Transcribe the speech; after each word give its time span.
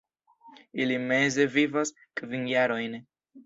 Ili 0.85 0.97
meze 1.11 1.47
vivas 1.59 1.95
kvin 2.23 2.51
jarojn. 2.57 3.01